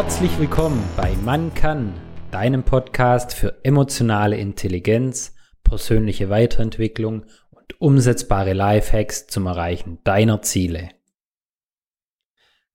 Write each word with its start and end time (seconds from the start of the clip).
Herzlich 0.00 0.38
willkommen 0.38 0.80
bei 0.96 1.16
Man 1.24 1.52
kann, 1.54 1.92
deinem 2.30 2.62
Podcast 2.62 3.34
für 3.34 3.64
emotionale 3.64 4.36
Intelligenz, 4.36 5.34
persönliche 5.64 6.30
Weiterentwicklung 6.30 7.24
und 7.50 7.80
umsetzbare 7.80 8.52
Lifehacks 8.52 9.26
zum 9.26 9.46
Erreichen 9.46 9.98
deiner 10.04 10.40
Ziele. 10.40 10.90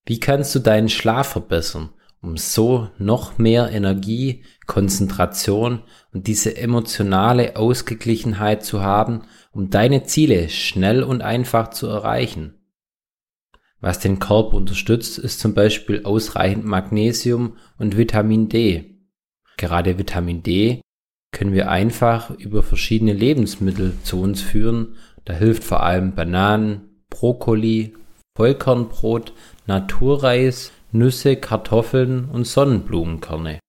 Wie 0.06 0.20
kannst 0.20 0.54
du 0.54 0.60
deinen 0.60 0.90
Schlaf 0.90 1.30
verbessern, 1.30 1.92
um 2.22 2.36
so 2.36 2.90
noch 2.98 3.38
mehr 3.38 3.72
Energie, 3.72 4.44
Konzentration 4.68 5.82
und 6.12 6.28
diese 6.28 6.58
emotionale 6.58 7.56
Ausgeglichenheit 7.56 8.66
zu 8.66 8.82
haben, 8.82 9.22
um 9.54 9.70
deine 9.70 10.04
Ziele 10.04 10.50
schnell 10.50 11.04
und 11.04 11.22
einfach 11.22 11.70
zu 11.70 11.88
erreichen? 11.88 12.63
Was 13.84 14.00
den 14.00 14.18
Körper 14.18 14.56
unterstützt, 14.56 15.18
ist 15.18 15.42
zum 15.42 15.54
Beispiel 15.54 16.06
ausreichend 16.06 16.64
Magnesium 16.64 17.58
und 17.78 17.98
Vitamin 17.98 18.48
D. 18.48 18.96
Gerade 19.58 19.98
Vitamin 19.98 20.42
D 20.42 20.80
können 21.34 21.52
wir 21.52 21.70
einfach 21.70 22.30
über 22.30 22.64
verschiedene 22.64 23.12
Lebensmittel 23.12 23.92
zu 24.04 24.22
uns 24.22 24.42
führen. 24.42 24.96
Da 25.26 25.34
hilft 25.34 25.66
vor 25.66 25.84
allem 25.84 26.16
Bananen, 26.16 27.04
Brokkoli, 27.10 27.94
Vollkornbrot, 28.38 29.34
Naturreis, 29.68 30.72
Nüsse, 30.94 31.36
Kartoffeln 31.36 32.30
und 32.30 32.48
Sonnenblumenkerne. 32.48 33.60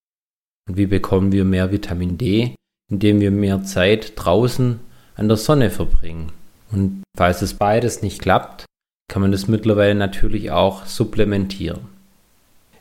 Und 0.68 0.76
wie 0.76 0.86
bekommen 0.86 1.32
wir 1.32 1.44
mehr 1.44 1.72
Vitamin 1.72 2.18
D? 2.18 2.54
Indem 2.88 3.20
wir 3.20 3.32
mehr 3.32 3.64
Zeit 3.64 4.12
draußen 4.14 4.78
an 5.16 5.26
der 5.26 5.38
Sonne 5.38 5.70
verbringen. 5.70 6.30
Und 6.70 7.02
falls 7.16 7.42
es 7.42 7.54
beides 7.54 8.00
nicht 8.00 8.22
klappt, 8.22 8.64
kann 9.08 9.22
man 9.22 9.32
das 9.32 9.48
mittlerweile 9.48 9.94
natürlich 9.94 10.50
auch 10.50 10.86
supplementieren. 10.86 11.80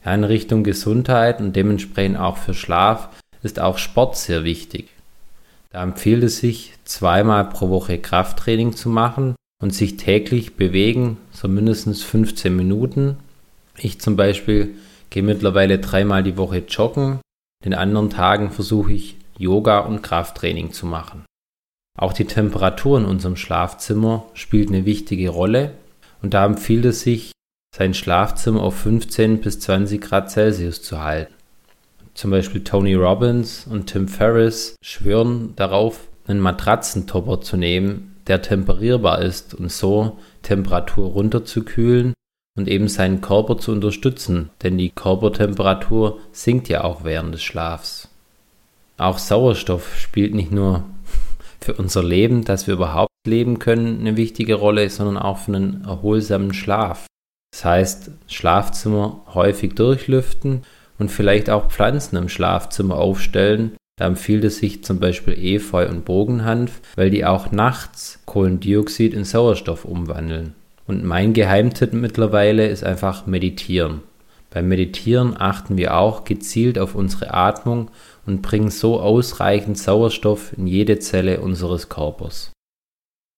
Ja, 0.05 0.13
in 0.13 0.23
Richtung 0.23 0.63
Gesundheit 0.63 1.39
und 1.39 1.55
dementsprechend 1.55 2.17
auch 2.17 2.37
für 2.37 2.53
Schlaf 2.53 3.09
ist 3.41 3.59
auch 3.59 3.77
Sport 3.77 4.17
sehr 4.17 4.43
wichtig. 4.43 4.89
Da 5.71 5.81
empfiehlt 5.81 6.23
es 6.23 6.37
sich, 6.37 6.73
zweimal 6.85 7.49
pro 7.49 7.69
Woche 7.69 7.97
Krafttraining 7.97 8.73
zu 8.73 8.89
machen 8.89 9.35
und 9.61 9.73
sich 9.73 9.97
täglich 9.97 10.55
bewegen, 10.55 11.17
so 11.31 11.47
mindestens 11.47 12.03
15 12.03 12.55
Minuten. 12.55 13.17
Ich 13.77 13.99
zum 13.99 14.15
Beispiel 14.15 14.75
gehe 15.09 15.23
mittlerweile 15.23 15.79
dreimal 15.79 16.23
die 16.23 16.37
Woche 16.37 16.63
joggen, 16.67 17.19
den 17.65 17.73
anderen 17.73 18.09
Tagen 18.09 18.51
versuche 18.51 18.93
ich 18.93 19.15
Yoga 19.37 19.79
und 19.79 20.03
Krafttraining 20.03 20.73
zu 20.73 20.85
machen. 20.85 21.25
Auch 21.97 22.13
die 22.13 22.25
Temperatur 22.25 22.99
in 22.99 23.05
unserem 23.05 23.35
Schlafzimmer 23.35 24.25
spielt 24.33 24.69
eine 24.69 24.85
wichtige 24.85 25.29
Rolle 25.29 25.73
und 26.23 26.33
da 26.33 26.45
empfiehlt 26.45 26.85
es 26.85 27.01
sich, 27.01 27.31
sein 27.75 27.93
Schlafzimmer 27.93 28.63
auf 28.63 28.75
15 28.77 29.41
bis 29.41 29.59
20 29.59 30.01
Grad 30.01 30.31
Celsius 30.31 30.81
zu 30.81 31.01
halten. 31.01 31.33
Zum 32.13 32.31
Beispiel 32.31 32.63
Tony 32.63 32.93
Robbins 32.93 33.67
und 33.69 33.87
Tim 33.87 34.07
Ferriss 34.07 34.75
schwören 34.83 35.55
darauf, 35.55 36.07
einen 36.25 36.39
Matratzentopper 36.39 37.41
zu 37.41 37.57
nehmen, 37.57 38.15
der 38.27 38.41
temperierbar 38.41 39.21
ist 39.21 39.53
und 39.53 39.71
so 39.71 40.19
Temperatur 40.43 41.09
runterzukühlen 41.09 42.13
und 42.55 42.69
eben 42.69 42.87
seinen 42.87 43.19
Körper 43.19 43.57
zu 43.57 43.71
unterstützen, 43.71 44.51
denn 44.61 44.77
die 44.77 44.91
Körpertemperatur 44.91 46.19
sinkt 46.31 46.69
ja 46.69 46.83
auch 46.83 47.03
während 47.03 47.33
des 47.33 47.43
Schlafs. 47.43 48.09
Auch 48.97 49.17
Sauerstoff 49.17 49.97
spielt 49.97 50.35
nicht 50.35 50.51
nur 50.51 50.83
für 51.59 51.73
unser 51.73 52.03
Leben, 52.03 52.45
dass 52.45 52.67
wir 52.67 52.75
überhaupt 52.75 53.12
leben 53.27 53.59
können, 53.59 53.99
eine 53.99 54.17
wichtige 54.17 54.55
Rolle, 54.55 54.89
sondern 54.89 55.17
auch 55.17 55.39
für 55.39 55.55
einen 55.55 55.83
erholsamen 55.85 56.53
Schlaf. 56.53 57.07
Das 57.53 57.65
heißt, 57.65 58.11
Schlafzimmer 58.27 59.21
häufig 59.33 59.75
durchlüften 59.75 60.63
und 60.97 61.09
vielleicht 61.09 61.49
auch 61.49 61.69
Pflanzen 61.69 62.17
im 62.17 62.29
Schlafzimmer 62.29 62.97
aufstellen. 62.97 63.75
Da 63.97 64.07
empfiehlt 64.07 64.43
es 64.43 64.57
sich 64.57 64.83
zum 64.83 64.99
Beispiel 64.99 65.33
Efeu 65.37 65.87
und 65.87 66.03
Bogenhanf, 66.03 66.81
weil 66.95 67.11
die 67.11 67.25
auch 67.25 67.51
nachts 67.51 68.19
Kohlendioxid 68.25 69.13
in 69.13 69.23
Sauerstoff 69.23 69.85
umwandeln. 69.85 70.55
Und 70.87 71.03
mein 71.03 71.33
Geheimtipp 71.33 71.93
mittlerweile 71.93 72.67
ist 72.67 72.83
einfach 72.83 73.27
meditieren. 73.27 74.01
Beim 74.49 74.67
Meditieren 74.67 75.35
achten 75.37 75.77
wir 75.77 75.97
auch 75.97 76.25
gezielt 76.25 76.77
auf 76.77 76.93
unsere 76.95 77.33
Atmung 77.33 77.89
und 78.25 78.41
bringen 78.41 78.69
so 78.69 78.99
ausreichend 78.99 79.77
Sauerstoff 79.77 80.53
in 80.57 80.67
jede 80.67 80.99
Zelle 80.99 81.39
unseres 81.39 81.89
Körpers. 81.89 82.52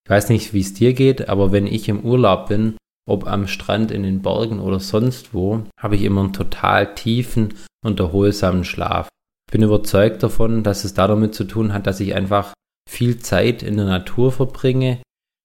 Ich 0.06 0.10
weiß 0.10 0.28
nicht, 0.28 0.52
wie 0.52 0.60
es 0.60 0.72
dir 0.72 0.92
geht, 0.92 1.28
aber 1.28 1.50
wenn 1.50 1.66
ich 1.66 1.88
im 1.88 2.02
Urlaub 2.02 2.46
bin, 2.46 2.76
ob 3.08 3.26
am 3.26 3.48
Strand 3.48 3.90
in 3.90 4.04
den 4.04 4.22
Bergen 4.22 4.60
oder 4.60 4.78
sonst 4.78 5.34
wo, 5.34 5.64
habe 5.76 5.96
ich 5.96 6.02
immer 6.02 6.20
einen 6.20 6.32
total 6.32 6.94
tiefen 6.94 7.54
und 7.84 7.98
erholsamen 7.98 8.62
Schlaf. 8.62 9.08
Ich 9.48 9.52
bin 9.52 9.64
überzeugt 9.64 10.22
davon, 10.22 10.62
dass 10.62 10.84
es 10.84 10.94
damit 10.94 11.34
zu 11.34 11.42
tun 11.42 11.72
hat, 11.72 11.88
dass 11.88 11.98
ich 11.98 12.14
einfach 12.14 12.54
viel 12.88 13.18
Zeit 13.18 13.64
in 13.64 13.78
der 13.78 13.86
Natur 13.86 14.30
verbringe, 14.30 15.02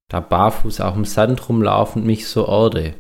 da 0.10 0.20
barfuß 0.20 0.80
auch 0.82 0.96
im 0.96 1.06
Sand 1.06 1.50
rumlaufe 1.50 1.98
und 1.98 2.06
mich 2.06 2.28
so 2.28 2.46
erde. 2.46 2.94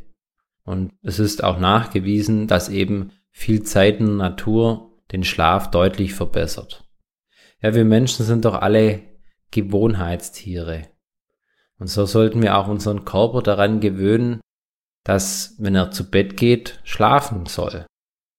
Und 0.63 0.89
es 1.03 1.19
ist 1.19 1.43
auch 1.43 1.59
nachgewiesen, 1.59 2.47
dass 2.47 2.69
eben 2.69 3.11
viel 3.29 3.61
Zeit 3.61 3.99
in 3.99 4.07
der 4.07 4.15
Natur 4.15 4.97
den 5.11 5.23
Schlaf 5.23 5.69
deutlich 5.69 6.15
verbessert. 6.15 6.89
Ja, 7.61 7.75
wir 7.75 7.85
Menschen 7.85 8.25
sind 8.25 8.45
doch 8.45 8.55
alle 8.55 9.03
Gewohnheitstiere. 9.51 10.87
Und 11.81 11.87
so 11.87 12.05
sollten 12.05 12.43
wir 12.43 12.57
auch 12.57 12.67
unseren 12.67 13.05
Körper 13.05 13.41
daran 13.41 13.79
gewöhnen, 13.79 14.39
dass, 15.03 15.55
wenn 15.57 15.73
er 15.73 15.89
zu 15.89 16.11
Bett 16.11 16.37
geht, 16.37 16.79
schlafen 16.83 17.47
soll. 17.47 17.87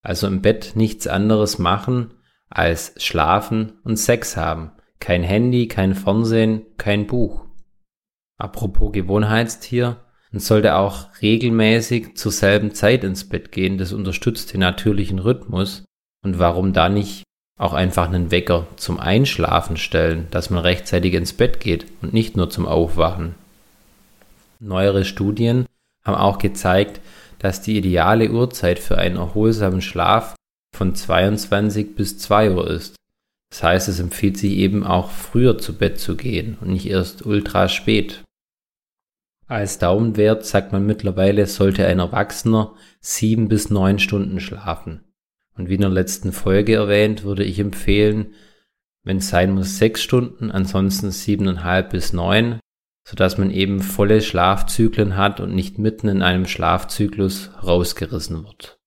Also 0.00 0.28
im 0.28 0.42
Bett 0.42 0.76
nichts 0.76 1.08
anderes 1.08 1.58
machen 1.58 2.14
als 2.50 2.94
schlafen 3.03 3.80
und 3.82 3.97
Sex 3.97 4.36
haben. 4.36 4.70
Kein 5.00 5.25
Handy, 5.25 5.66
kein 5.66 5.97
Fernsehen, 5.97 6.66
kein 6.76 7.08
Buch. 7.08 7.47
Apropos 8.38 8.92
Gewohnheitstier, 8.92 10.04
man 10.30 10.38
sollte 10.38 10.76
auch 10.76 11.09
regelmäßig 11.20 12.16
zur 12.16 12.30
selben 12.30 12.74
Zeit 12.74 13.03
ins 13.03 13.28
Bett 13.28 13.50
gehen. 13.50 13.76
Das 13.76 13.92
unterstützt 13.92 14.53
den 14.53 14.60
natürlichen 14.60 15.19
Rhythmus 15.19 15.84
und 16.24 16.38
warum 16.38 16.72
da 16.72 16.88
nicht 16.88 17.24
auch 17.58 17.72
einfach 17.72 18.08
einen 18.08 18.30
Wecker 18.30 18.66
zum 18.76 18.98
Einschlafen 18.98 19.76
stellen, 19.76 20.26
dass 20.30 20.50
man 20.50 20.62
rechtzeitig 20.62 21.14
ins 21.14 21.32
Bett 21.32 21.60
geht 21.60 21.86
und 22.00 22.12
nicht 22.12 22.36
nur 22.36 22.50
zum 22.50 22.66
Aufwachen. 22.66 23.34
Neuere 24.58 25.04
Studien 25.04 25.66
haben 26.04 26.16
auch 26.16 26.38
gezeigt, 26.38 27.00
dass 27.38 27.60
die 27.60 27.76
ideale 27.76 28.30
Uhrzeit 28.30 28.78
für 28.78 28.98
einen 28.98 29.16
erholsamen 29.16 29.82
Schlaf 29.82 30.34
von 30.74 30.94
22 30.94 31.94
bis 31.94 32.18
2 32.18 32.52
Uhr 32.52 32.68
ist. 32.68 32.96
Das 33.50 33.62
heißt, 33.62 33.88
es 33.88 34.00
empfiehlt 34.00 34.38
sich 34.38 34.52
eben 34.52 34.84
auch 34.84 35.10
früher 35.10 35.58
zu 35.58 35.76
Bett 35.76 36.00
zu 36.00 36.16
gehen 36.16 36.56
und 36.60 36.70
nicht 36.70 36.86
erst 36.86 37.26
ultra 37.26 37.68
spät. 37.68 38.22
Als 39.46 39.78
Daumenwert 39.78 40.46
sagt 40.46 40.72
man 40.72 40.86
mittlerweile, 40.86 41.46
sollte 41.46 41.86
ein 41.86 41.98
Erwachsener 41.98 42.72
sieben 43.00 43.48
bis 43.48 43.68
neun 43.68 43.98
Stunden 43.98 44.41
schlafen. 44.41 45.04
Und 45.54 45.68
wie 45.68 45.74
in 45.74 45.82
der 45.82 45.90
letzten 45.90 46.32
Folge 46.32 46.74
erwähnt, 46.74 47.24
würde 47.24 47.44
ich 47.44 47.58
empfehlen, 47.58 48.34
wenn 49.04 49.18
es 49.18 49.28
sein 49.28 49.52
muss, 49.52 49.78
sechs 49.78 50.02
Stunden, 50.02 50.50
ansonsten 50.50 51.10
siebeneinhalb 51.10 51.90
bis 51.90 52.12
neun, 52.12 52.60
sodass 53.06 53.36
man 53.36 53.50
eben 53.50 53.80
volle 53.80 54.20
Schlafzyklen 54.20 55.16
hat 55.16 55.41
und 55.41 55.54
nicht 55.54 55.78
mitten 55.78 56.08
in 56.08 56.22
einem 56.22 56.46
Schlafzyklus 56.46 57.50
rausgerissen 57.62 58.44
wird. 58.44 58.78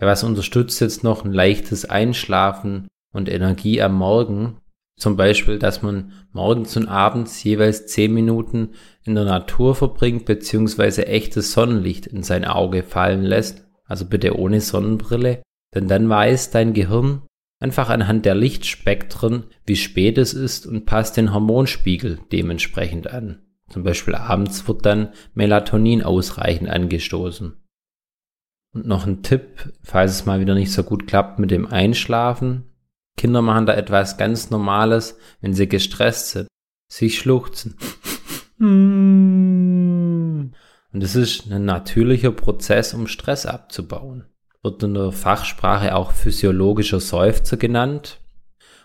Ja, 0.00 0.06
was 0.06 0.22
unterstützt 0.22 0.80
jetzt 0.80 1.02
noch 1.02 1.24
ein 1.24 1.32
leichtes 1.32 1.84
Einschlafen 1.86 2.86
und 3.12 3.28
Energie 3.28 3.82
am 3.82 3.94
Morgen? 3.94 4.58
Zum 4.98 5.16
Beispiel, 5.16 5.58
dass 5.58 5.82
man 5.82 6.12
morgens 6.32 6.76
und 6.76 6.88
abends 6.88 7.42
jeweils 7.44 7.86
zehn 7.86 8.14
Minuten 8.14 8.70
in 9.04 9.14
der 9.14 9.24
Natur 9.24 9.74
verbringt, 9.74 10.24
beziehungsweise 10.24 11.06
echtes 11.06 11.52
Sonnenlicht 11.52 12.06
in 12.06 12.22
sein 12.22 12.46
Auge 12.46 12.82
fallen 12.82 13.22
lässt. 13.22 13.66
Also 13.84 14.06
bitte 14.06 14.38
ohne 14.38 14.60
Sonnenbrille 14.60 15.42
denn 15.76 15.88
dann 15.88 16.08
weiß 16.08 16.50
dein 16.50 16.72
Gehirn 16.72 17.22
einfach 17.60 17.90
anhand 17.90 18.24
der 18.24 18.34
Lichtspektren, 18.34 19.44
wie 19.66 19.76
spät 19.76 20.16
es 20.18 20.32
ist 20.32 20.66
und 20.66 20.86
passt 20.86 21.16
den 21.16 21.34
Hormonspiegel 21.34 22.18
dementsprechend 22.32 23.08
an. 23.08 23.42
Zum 23.68 23.82
Beispiel 23.82 24.14
abends 24.14 24.66
wird 24.68 24.86
dann 24.86 25.12
Melatonin 25.34 26.02
ausreichend 26.02 26.70
angestoßen. 26.70 27.62
Und 28.72 28.86
noch 28.86 29.06
ein 29.06 29.22
Tipp, 29.22 29.72
falls 29.82 30.12
es 30.12 30.26
mal 30.26 30.40
wieder 30.40 30.54
nicht 30.54 30.72
so 30.72 30.82
gut 30.82 31.06
klappt 31.06 31.38
mit 31.38 31.50
dem 31.50 31.66
Einschlafen. 31.66 32.64
Kinder 33.16 33.42
machen 33.42 33.66
da 33.66 33.74
etwas 33.74 34.16
ganz 34.18 34.50
Normales, 34.50 35.18
wenn 35.40 35.52
sie 35.52 35.68
gestresst 35.68 36.30
sind. 36.30 36.48
Sie 36.90 37.10
schluchzen. 37.10 37.76
Und 38.58 40.54
es 40.92 41.16
ist 41.16 41.50
ein 41.50 41.64
natürlicher 41.64 42.32
Prozess, 42.32 42.94
um 42.94 43.06
Stress 43.08 43.44
abzubauen 43.44 44.24
wird 44.66 44.82
in 44.82 44.94
der 44.94 45.12
Fachsprache 45.12 45.94
auch 45.94 46.10
physiologischer 46.10 46.98
Seufzer 46.98 47.56
genannt 47.56 48.18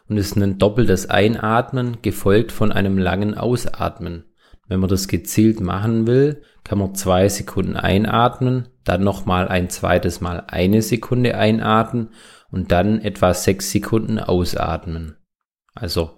und 0.07 0.17
ist 0.17 0.37
ein 0.37 0.59
doppeltes 0.59 1.09
Einatmen 1.09 1.97
gefolgt 2.03 2.51
von 2.51 2.71
einem 2.71 2.99
langen 2.99 3.35
Ausatmen. 3.35 4.25
Wenn 4.67 4.79
man 4.79 4.89
das 4.89 5.07
gezielt 5.07 5.59
machen 5.59 6.05
will, 6.05 6.43
kann 6.63 6.77
man 6.77 6.93
zwei 6.93 7.27
Sekunden 7.27 7.75
einatmen, 7.75 8.69
dann 8.83 9.03
nochmal 9.03 9.47
ein 9.47 9.69
zweites 9.69 10.21
Mal 10.21 10.43
eine 10.47 10.83
Sekunde 10.83 11.35
einatmen 11.35 12.09
und 12.51 12.71
dann 12.71 13.01
etwa 13.01 13.33
sechs 13.33 13.71
Sekunden 13.71 14.19
ausatmen. 14.19 15.15
Also 15.73 16.11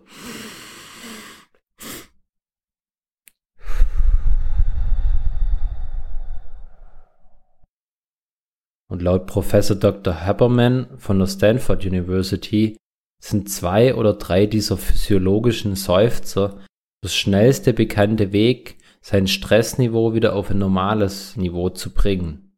Und 8.93 9.01
laut 9.01 9.25
Professor 9.25 9.75
Dr. 9.75 10.23
Haberman 10.23 10.85
von 10.99 11.17
der 11.17 11.25
Stanford 11.25 11.83
University 11.83 12.77
sind 13.19 13.49
zwei 13.49 13.95
oder 13.95 14.13
drei 14.13 14.45
dieser 14.45 14.77
physiologischen 14.77 15.75
Seufzer 15.75 16.59
das 17.01 17.15
schnellste 17.15 17.73
bekannte 17.73 18.31
Weg, 18.33 18.77
sein 19.01 19.25
Stressniveau 19.25 20.13
wieder 20.13 20.35
auf 20.35 20.51
ein 20.51 20.59
normales 20.59 21.35
Niveau 21.35 21.69
zu 21.69 21.91
bringen. 21.91 22.55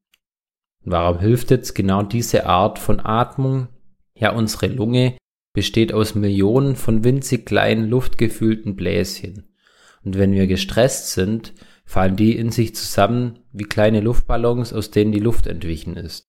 Warum 0.84 1.20
hilft 1.20 1.52
jetzt 1.52 1.74
genau 1.74 2.04
diese 2.04 2.48
Art 2.48 2.80
von 2.80 3.00
Atmung? 3.00 3.70
Ja, 4.14 4.34
unsere 4.34 4.68
Lunge 4.68 5.18
besteht 5.54 5.94
aus 5.94 6.16
Millionen 6.16 6.76
von 6.76 7.06
winzig 7.06 7.46
kleinen 7.46 7.88
luftgefühlten 7.88 8.76
Bläschen. 8.76 9.56
Und 10.04 10.18
wenn 10.18 10.34
wir 10.34 10.48
gestresst 10.48 11.14
sind, 11.14 11.54
fallen 11.86 12.16
die 12.16 12.36
in 12.36 12.52
sich 12.52 12.76
zusammen 12.76 13.40
wie 13.54 13.64
kleine 13.64 14.02
Luftballons, 14.02 14.74
aus 14.74 14.92
denen 14.92 15.12
die 15.12 15.20
Luft 15.20 15.48
entwichen 15.48 15.96
ist. 15.96 16.26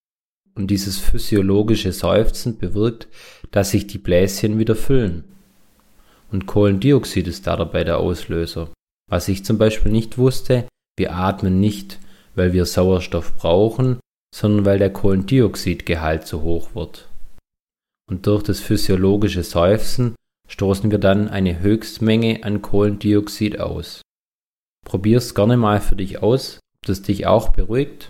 Und 0.55 0.67
dieses 0.67 0.97
physiologische 0.97 1.91
Seufzen 1.91 2.57
bewirkt, 2.57 3.07
dass 3.51 3.71
sich 3.71 3.87
die 3.87 3.99
Bläschen 3.99 4.57
wieder 4.59 4.75
füllen 4.75 5.23
und 6.31 6.45
Kohlendioxid 6.45 7.27
ist 7.27 7.47
da 7.47 7.55
dabei 7.55 7.83
der 7.83 7.99
Auslöser. 7.99 8.69
Was 9.09 9.27
ich 9.27 9.45
zum 9.45 9.57
Beispiel 9.57 9.91
nicht 9.91 10.17
wusste, 10.17 10.67
wir 10.97 11.13
atmen 11.13 11.59
nicht, 11.59 11.99
weil 12.35 12.53
wir 12.53 12.65
Sauerstoff 12.65 13.35
brauchen, 13.35 13.99
sondern 14.35 14.65
weil 14.65 14.79
der 14.79 14.91
Kohlendioxidgehalt 14.91 16.27
zu 16.27 16.41
hoch 16.41 16.75
wird. 16.75 17.09
Und 18.09 18.27
durch 18.27 18.43
das 18.43 18.59
physiologische 18.59 19.43
Seufzen 19.43 20.15
stoßen 20.47 20.91
wir 20.91 20.97
dann 20.97 21.27
eine 21.27 21.59
Höchstmenge 21.59 22.43
an 22.43 22.61
Kohlendioxid 22.61 23.59
aus. 23.59 24.01
Probier's 24.87 25.35
gerne 25.35 25.57
mal 25.57 25.81
für 25.81 25.97
dich 25.97 26.23
aus, 26.23 26.59
ob 26.77 26.87
das 26.87 27.01
dich 27.01 27.27
auch 27.27 27.49
beruhigt, 27.49 28.09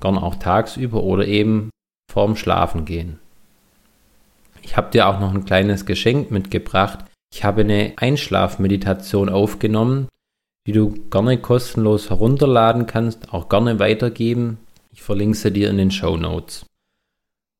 gern 0.00 0.16
auch 0.16 0.36
tagsüber 0.36 1.02
oder 1.02 1.26
eben 1.26 1.68
vorm 2.10 2.36
Schlafengehen. 2.36 3.18
Ich 4.62 4.78
habe 4.78 4.90
dir 4.90 5.08
auch 5.08 5.20
noch 5.20 5.34
ein 5.34 5.44
kleines 5.44 5.84
Geschenk 5.84 6.30
mitgebracht, 6.30 7.04
ich 7.34 7.44
habe 7.44 7.60
eine 7.60 7.92
Einschlafmeditation 7.96 9.28
aufgenommen, 9.28 10.08
die 10.66 10.72
du 10.72 10.94
gerne 11.10 11.36
kostenlos 11.36 12.08
herunterladen 12.08 12.86
kannst, 12.86 13.34
auch 13.34 13.50
gerne 13.50 13.78
weitergeben. 13.78 14.56
Ich 14.94 15.02
verlinke 15.02 15.36
sie 15.36 15.52
dir 15.52 15.68
in 15.68 15.76
den 15.76 15.90
Show 15.90 16.16
Notes. 16.16 16.64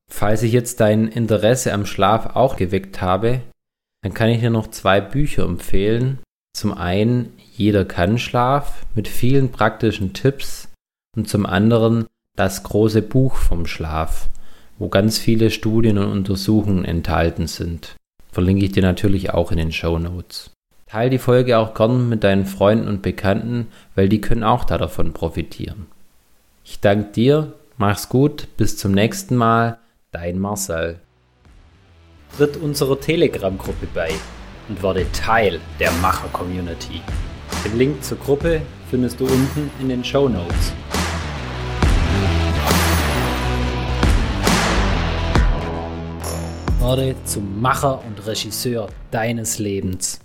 Falls 0.09 0.41
ich 0.41 0.51
jetzt 0.51 0.79
dein 0.79 1.07
Interesse 1.07 1.73
am 1.73 1.85
Schlaf 1.85 2.35
auch 2.35 2.55
geweckt 2.55 3.03
habe, 3.03 3.41
dann 4.01 4.15
kann 4.15 4.29
ich 4.29 4.39
dir 4.39 4.49
noch 4.49 4.67
zwei 4.67 4.99
Bücher 4.99 5.43
empfehlen. 5.43 6.17
Zum 6.57 6.73
einen 6.73 7.33
Jeder 7.53 7.85
kann 7.85 8.17
Schlaf 8.17 8.83
mit 8.95 9.07
vielen 9.07 9.51
praktischen 9.51 10.13
Tipps 10.13 10.69
und 11.15 11.29
zum 11.29 11.45
anderen 11.45 12.07
das 12.35 12.63
große 12.63 13.03
Buch 13.03 13.35
vom 13.35 13.67
Schlaf, 13.67 14.27
wo 14.79 14.89
ganz 14.89 15.19
viele 15.19 15.51
Studien 15.51 15.99
und 15.99 16.11
Untersuchungen 16.11 16.83
enthalten 16.83 17.45
sind. 17.45 17.95
Verlinke 18.31 18.65
ich 18.65 18.71
dir 18.71 18.81
natürlich 18.81 19.35
auch 19.35 19.51
in 19.51 19.59
den 19.59 19.71
Show 19.71 19.99
Notes. 19.99 20.49
Teil 20.87 21.11
die 21.11 21.19
Folge 21.19 21.59
auch 21.59 21.75
gern 21.75 22.09
mit 22.09 22.23
deinen 22.23 22.47
Freunden 22.47 22.87
und 22.87 23.03
Bekannten, 23.03 23.67
weil 23.93 24.09
die 24.09 24.19
können 24.19 24.43
auch 24.43 24.63
davon 24.63 25.13
profitieren. 25.13 25.85
Ich 26.65 26.79
danke 26.79 27.11
dir, 27.11 27.53
mach's 27.77 28.09
gut, 28.09 28.47
bis 28.57 28.77
zum 28.77 28.93
nächsten 28.93 29.35
Mal, 29.35 29.77
dein 30.09 30.39
Marcel. 30.39 31.01
Tritt 32.35 32.57
unserer 32.57 32.99
Telegram-Gruppe 32.99 33.87
bei 33.93 34.09
und 34.69 34.81
werde 34.83 35.05
Teil 35.11 35.59
der 35.79 35.91
Macher-Community. 35.93 37.01
Den 37.65 37.77
Link 37.77 38.03
zur 38.03 38.17
Gruppe 38.17 38.61
findest 38.89 39.19
du 39.19 39.25
unten 39.25 39.69
in 39.79 39.89
den 39.89 40.03
Show 40.03 40.27
Notes. 40.29 40.73
Werde 46.79 47.15
zum 47.25 47.61
Macher 47.61 48.01
und 48.05 48.25
Regisseur 48.25 48.87
deines 49.11 49.59
Lebens. 49.59 50.19